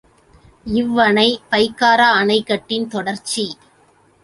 இவ்வணை 0.71 1.25
பைக்காரா 1.51 2.09
அணைக்கட்டின் 2.21 2.87
தொடர்ச்சி. 2.87 3.45